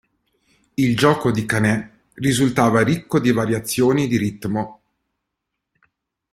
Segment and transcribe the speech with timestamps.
[0.77, 4.81] Il gioco di Canè risultava ricco di variazioni di ritmo.